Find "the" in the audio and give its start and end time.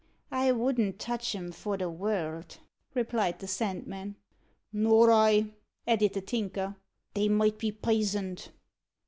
1.77-1.87, 3.37-3.45, 6.13-6.21